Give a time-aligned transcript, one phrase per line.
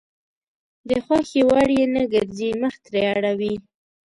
[0.89, 3.55] د خوښې وړ يې نه ګرځي مخ ترې اړوي.